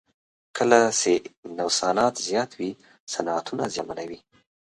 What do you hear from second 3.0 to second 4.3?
صنعتونه زیانمنوي.